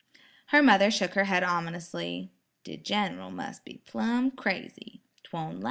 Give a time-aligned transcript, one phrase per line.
[0.47, 2.31] Her mother shook her head ominously.
[2.63, 5.03] "De Gin'ral mus' be plum crazy.
[5.23, 5.59] 'Twon' las'."